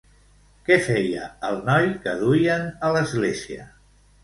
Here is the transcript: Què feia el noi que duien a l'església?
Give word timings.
Què 0.69 0.77
feia 0.87 1.27
el 1.51 1.61
noi 1.69 1.87
que 2.07 2.17
duien 2.23 2.67
a 2.87 2.93
l'església? 2.99 3.71